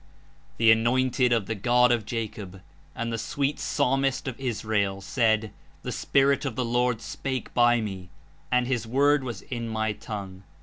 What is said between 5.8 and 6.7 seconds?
The Spirit of the